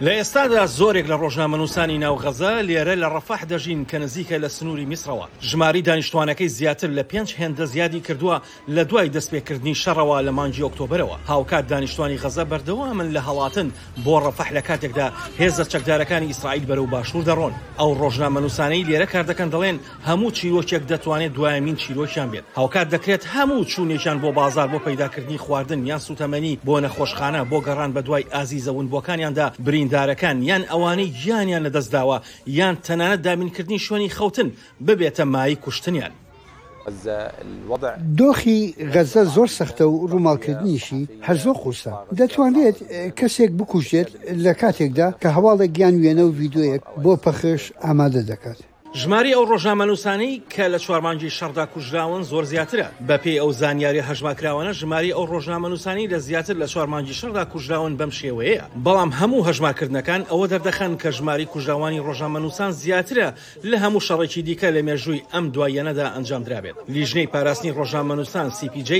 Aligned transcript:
لە 0.00 0.12
ئێستادا 0.14 0.66
زۆرێک 0.66 1.06
لە 1.10 1.16
ڕۆژنامە 1.22 1.56
نووسانی 1.60 1.98
ناوغەزە 2.04 2.52
لێرە 2.68 2.94
لە 3.02 3.08
ڕەفاح 3.14 3.42
دەژین 3.50 3.80
کە 3.90 3.94
نزیکە 3.98 4.36
لە 4.38 4.48
سنووری 4.56 4.86
میسرەوە 4.94 5.26
ژماری 5.42 5.82
دانیشتوانەکەی 5.88 6.46
زیاتر 6.58 6.88
لە 6.90 7.02
پێنج 7.12 7.28
هێندە 7.38 7.62
زیادی 7.64 8.00
کردووە 8.00 8.40
لە 8.74 8.82
دوای 8.88 9.10
دەستپێکردنی 9.14 9.74
شەڕەوە 9.82 10.22
لە 10.26 10.30
مانجی 10.38 10.62
ئۆکتۆبرەوە 10.62 11.16
هاوکات 11.28 11.66
دانیشتوانی 11.68 12.18
غەزە 12.18 12.44
بەردەوا 12.50 12.88
من 12.98 13.12
لە 13.16 13.20
هەڵاتن 13.26 13.68
بۆ 14.04 14.14
ڕەفاح 14.24 14.52
لە 14.56 14.60
کاتێکدا 14.68 15.08
هێزە 15.40 15.64
چەکدارەکانی 15.72 16.26
ئیسرائیل 16.30 16.64
بەرەو 16.70 16.90
باشوور 16.92 17.24
دەڕۆن 17.30 17.54
ئەو 17.78 17.94
ڕۆژنامە 18.00 18.40
نووسانەی 18.44 18.84
لێرە 18.88 19.06
کار 19.12 19.24
دەکەن 19.30 19.48
دەڵێن 19.54 19.76
هەموو 20.06 20.30
چیرۆکێک 20.38 20.82
دەتوانێت 20.92 21.32
دوایمین 21.36 21.76
چیرۆکیان 21.82 22.28
بێت 22.32 22.44
هاوکات 22.58 22.86
دەکرێت 22.94 23.22
هەموو 23.34 23.64
چوونێکیان 23.70 24.18
بۆ 24.22 24.28
بازار 24.40 24.68
بۆ 24.72 24.78
پەیداکردنی 24.86 25.38
خواردن 25.44 25.80
یان 25.90 26.00
سوتەمەنی 26.06 26.54
بۆ 26.66 26.74
نەخۆشخانە 26.84 27.40
بۆ 27.50 27.58
گەڕان 27.66 27.90
بە 27.96 28.00
دوای 28.06 28.26
ئازیزەون 28.32 28.86
بۆکانیاندا 28.94 29.46
برین 29.66 29.85
دیندارەکان 29.88 30.36
یان 30.50 30.62
ئەوانەی 30.70 31.10
گیانیان 31.20 31.62
لەدەستداوە 31.68 32.18
یان 32.58 32.74
تەنانە 32.86 33.16
دامینکردنی 33.26 33.78
شوێنی 33.86 34.10
خەوتن 34.16 34.48
ببێتە 34.86 35.24
مای 35.34 35.54
کوشتنیان. 35.64 36.12
دۆخی 38.18 38.60
غەزە 38.94 39.22
زۆر 39.34 39.48
سەختە 39.58 39.84
و 39.88 39.96
ڕووماڵکردنیشی 40.10 41.02
هەر 41.26 41.36
زۆر 41.44 41.56
قورسە 41.62 41.92
دەتوانێت 42.18 42.76
کەسێک 43.18 43.50
بکوژێت 43.58 44.08
لە 44.44 44.52
کاتێکدا 44.60 45.08
کە 45.22 45.28
هەواڵە 45.36 45.66
گیان 45.76 45.94
وێنە 46.02 46.24
و 46.26 46.32
یددیوەک 46.46 46.82
بۆ 47.02 47.12
پەخش 47.24 47.62
ئامادە 47.84 48.22
دەکات. 48.30 48.60
ژماری 48.96 49.32
ئەو 49.34 49.44
ڕۆژنامەنووسانی 49.52 50.42
کە 50.52 50.60
لە 50.72 50.78
چوارمانجی 50.84 51.30
شەردا 51.30 51.64
کوژراون 51.74 52.22
زۆر 52.22 52.44
زیاترە 52.52 52.86
بەپی 53.08 53.36
ئەو 53.40 53.52
زانیاری 53.52 54.02
هەژماکراوانە 54.08 54.72
ژماری 54.80 55.12
ئەو 55.12 55.26
ڕۆژنامەنووسانی 55.32 56.08
لە 56.12 56.16
زیاتر 56.18 56.54
لە 56.64 56.68
چوارمانجی 56.72 57.14
شەردا 57.14 57.44
کوژراون 57.52 57.92
بەم 57.98 58.10
شێوەیە 58.20 58.62
بەڵام 58.86 59.10
هەموو 59.20 59.46
هەژماکردنەکان 59.48 60.22
ئەوە 60.30 60.46
دەردەخەن 60.52 60.92
کە 61.02 61.08
ژماری 61.16 61.44
کوژراوانی 61.52 62.00
ڕۆژنامەنووسان 62.06 62.70
زیاترە 62.82 63.28
لە 63.70 63.76
هەموو 63.82 64.00
شەڕێکی 64.06 64.40
دیکە 64.46 64.68
لە 64.76 64.82
مێژووی 64.88 65.22
ئەم 65.32 65.44
دوایەنەدا 65.54 66.06
ئەنجامدرابێت 66.14 66.76
لیژنەی 66.94 67.26
پاراستنی 67.32 67.72
ڕۆژنامەنووسان 67.78 68.48
CPJ 68.58 68.90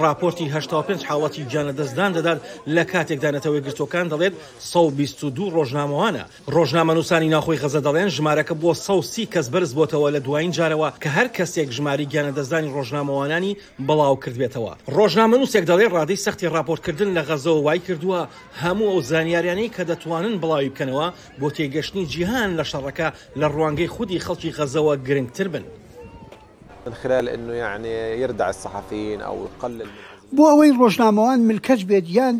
راپۆرتی 0.00 0.46
85 0.48 1.04
حاڵەتی 1.04 1.44
گیانە 1.52 1.72
دەستدان 1.78 2.12
دەدات 2.16 2.40
لە 2.74 2.82
کاتێکدانەتەوەی 2.92 3.60
گرتوەکان 3.66 4.06
دەڵێت 4.12 4.32
122 4.58 5.50
ڕۆژنامەوانە 5.50 6.24
ڕۆژنامەنووسانی 6.54 7.28
ناخۆی 7.34 7.58
غەزە 7.62 7.80
دەڵێن 7.86 8.08
ژمارەکە 8.16 8.54
بۆ 8.62 8.74
130 8.74 9.26
کە 9.32 9.41
کەس 9.42 9.50
بەرز 9.54 9.72
بۆتەوە 9.80 10.08
لە 10.16 10.20
دوایین 10.26 10.52
جارەوە 10.58 10.90
کە 11.02 11.08
هەر 11.16 11.28
کەسێک 11.36 11.68
ژماری 11.76 12.06
گیانەدەزانی 12.12 12.70
ڕۆژنامەوانانی 12.76 13.56
بڵاو 13.88 14.14
کردبێتەوە 14.24 14.72
ڕۆژنامە 14.96 15.36
نووسێک 15.40 15.64
دەڵێ 15.70 15.86
ڕادەی 15.94 16.18
سەختی 16.24 16.46
راپۆرتکردن 16.56 17.08
لە 17.16 17.22
غەزەوە 17.28 17.60
وای 17.64 17.78
کردووە 17.86 18.20
هەموو 18.62 18.90
ئەو 18.92 19.00
زانیاریانەی 19.10 19.70
کە 19.74 19.82
دەتوانن 19.90 20.34
بڵاوی 20.42 20.70
بکەنەوە 20.72 21.06
بۆ 21.40 21.48
تێگەشتنی 21.56 22.04
جیهان 22.12 22.50
لە 22.58 22.64
شەڕەکە 22.70 23.08
لە 23.40 23.46
ڕوانگەی 23.54 23.92
خودی 23.94 24.20
خەڵکی 24.26 24.54
غەزەوە 24.58 24.94
گرنگتر 25.06 25.48
بن. 25.54 25.64
من 26.86 26.92
خلال 27.02 27.28
انه 27.28 27.52
يعني 27.54 27.92
يردع 28.22 28.46
الصحفيين 28.48 29.20
او 29.20 29.36
يقلل 29.46 29.88
بۆ 30.36 30.42
ئەوەی 30.52 30.72
ڕۆژنامەوان 30.80 31.38
ملکەج 31.48 31.80
بێت 31.90 32.06
یان 32.16 32.36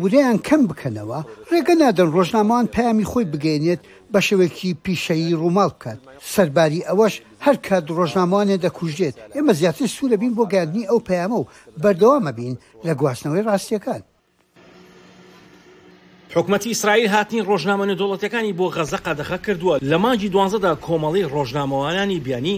وریان 0.00 0.36
کەم 0.48 0.62
بکەنەوە 0.70 1.18
ڕێگە 1.50 1.74
نادەن 1.82 2.08
ڕۆژنامان 2.16 2.64
پامی 2.74 3.08
خۆی 3.10 3.30
بگەینێت 3.32 3.80
بە 4.12 4.20
شوێکی 4.28 4.70
پیشەیی 4.84 5.38
ڕووماڵ 5.40 5.70
بکات 5.76 5.98
سەرباری 6.32 6.86
ئەوەش 6.88 7.14
هەر 7.44 7.56
کات 7.66 7.84
ڕۆژنامانێ 7.98 8.56
دەکوژێت 8.64 9.16
ئێمە 9.34 9.52
زیاتر 9.60 9.88
سوورە 9.94 10.16
بین 10.22 10.32
بۆ 10.36 10.44
گاردنی 10.52 10.88
ئەو 10.90 10.98
پەیامە 11.08 11.38
و 11.40 11.48
بەردەوامە 11.82 12.32
بین 12.38 12.54
لە 12.86 12.92
گواستنەوەی 13.00 13.46
ڕاستیەکان 13.48 14.02
حکوومەتتی 16.36 16.68
ئیسرائیل 16.72 17.06
هاتنی 17.14 17.40
ڕۆژنامەنە 17.50 17.94
دەوڵەتەکانی 18.00 18.52
بۆ 18.58 18.66
غەزەقا 18.76 19.12
دەخە 19.20 19.38
کردووە 19.46 19.74
لە 19.90 19.96
مانجی 20.04 20.28
دوانزەدا 20.34 20.72
کۆمەڵی 20.86 21.26
ڕۆژنامەوانانی 21.34 22.20
بیانی 22.26 22.56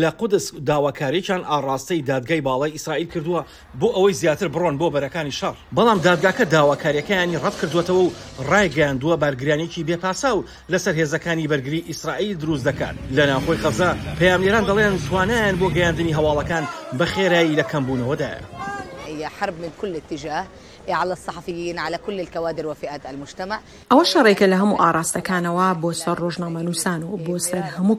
لە 0.00 0.10
قودس 0.18 0.44
داواکاریان 0.68 1.42
ئاڕاستەی 1.50 2.02
دادگای 2.06 2.40
باڵای 2.46 2.72
ئیسرائیل 2.76 3.06
کردووە 3.14 3.42
بۆ 3.80 3.88
ئەوەی 3.96 4.12
زیاتر 4.14 4.48
بڕۆن 4.48 4.76
بۆ 4.78 4.90
بەرەکانی 4.94 5.30
شار 5.38 5.56
بەڵام 5.76 5.98
دادگاکە 6.06 6.44
داواکاریەکەیانی 6.54 7.36
ڕەت 7.44 7.54
کردوێتەوە 7.60 7.98
و 8.04 8.10
ڕایگەیان 8.50 8.96
دووە 9.00 9.16
بەرگرانێکی 9.22 9.84
بێپاسا 9.88 10.30
و 10.36 10.44
لەسەر 10.72 10.94
هێزەکانی 11.00 11.48
بەرگری 11.52 11.80
ئیسرائیل 11.86 12.36
دروست 12.38 12.64
دەکات 12.68 12.94
لە 13.16 13.22
ناخۆی 13.32 13.58
خەزا 13.64 13.90
پەیامێران 14.20 14.64
دەڵێن 14.68 14.94
توانیان 15.08 15.54
بۆ 15.60 15.66
گەیاندنی 15.74 16.14
هەواڵەکان 16.18 16.64
بە 16.98 17.04
خێرایی 17.14 17.56
لە 17.60 17.64
کەمبوونەوەدایە. 17.72 18.73
حرب 19.28 19.54
من 19.60 19.70
كل 19.80 19.96
اتجاه 19.96 20.44
على 20.88 21.12
الصحفيين 21.12 21.78
على 21.78 21.98
كل 21.98 22.20
الكوادر 22.20 22.66
وفئات 22.66 23.06
المجتمع 23.06 23.60
ئەوە 23.94 24.02
شريك 24.02 24.42
لهم 24.42 24.74
أراستكانوا 24.80 25.60
ئاراستەکانەوە 25.60 25.76
رجنا 26.08 26.14
سەر 26.14 26.18
ڕۆژنامە 26.20 26.40
نووسان 26.40 27.02
و 27.02 27.96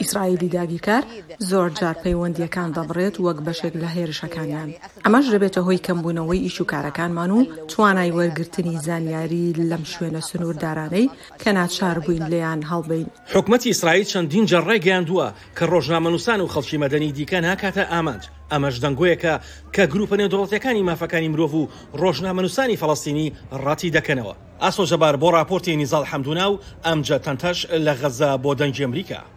ئیسرائیلی 0.00 0.48
داگیرکار 0.48 1.02
زۆر 1.40 1.70
جار 1.80 1.96
پەیوەندیەکان 2.04 2.70
دەبڕێت 2.78 3.16
وەک 3.26 3.38
بەشێک 3.46 3.74
لە 3.82 3.88
هێرشەکانیان 3.96 4.70
ئەمەش 5.04 5.26
دەبێتە 5.34 5.60
هۆی 5.66 5.84
کەمبوونەوەی 5.86 6.44
ئیش 6.46 6.56
و 6.60 6.64
کارەکانمان 6.72 7.30
و 7.36 7.40
توانای 7.72 8.12
وەرگرتنی 8.18 8.74
زانیاری 8.86 9.52
لەم 9.70 9.84
شوێنە 9.92 10.20
سنووردارانەی 10.30 11.10
کە 11.42 11.48
ناچار 11.58 11.96
بووین 12.04 12.24
لێیان 12.32 12.60
هەڵبین 12.70 13.06
حکومەتی 13.34 13.68
ئیسرائیل 13.70 14.04
چەندین 14.12 14.44
جە 14.50 14.58
ڕێگەیان 14.68 15.04
دووە 15.08 15.28
کە 15.58 15.64
ڕۆژنامەنووسان 15.72 16.40
و 16.40 16.46
خەڵکی 16.52 16.78
مەدەنی 16.84 17.10
دیکە 17.18 17.38
ناکاتە 17.46 17.84
ئامانج 17.94 18.22
ئەمەش 18.52 18.76
دەنگۆیەکە 18.84 19.34
کە 19.74 19.82
گروپە 19.92 20.16
نێودوڵەتەکانی 20.20 20.86
مافەکانی 20.88 21.30
مرۆڤ 21.32 21.52
و 21.60 21.68
ڕۆژنامەنووسانی 22.02 22.78
فەڵستینی 22.82 23.26
ڕاتی 23.64 23.92
دەکەنەوە 23.96 24.34
ئاسۆ 24.62 24.82
ژەبار 24.90 25.14
بۆ 25.22 25.28
راپۆرتی 25.38 25.78
نیزال 25.80 26.04
حەمدونا 26.10 26.46
و 26.52 26.60
ئەمجە 26.86 27.16
تەنتەش 27.26 27.58
لە 27.86 27.92
غەزە 28.00 28.30
بۆ 28.44 28.50
دەنجی 28.60 28.84
ئەمریکا. 28.86 29.33